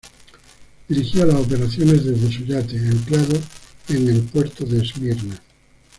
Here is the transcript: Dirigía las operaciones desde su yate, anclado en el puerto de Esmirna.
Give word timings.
Dirigía 0.87 1.27
las 1.27 1.35
operaciones 1.45 2.03
desde 2.03 2.31
su 2.35 2.43
yate, 2.43 2.75
anclado 2.79 3.39
en 3.89 4.07
el 4.07 4.21
puerto 4.23 4.65
de 4.65 4.81
Esmirna. 4.81 5.39